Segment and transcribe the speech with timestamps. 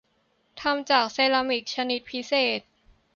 [0.61, 2.61] ทำจากเซรามิคชนิดพิเศษ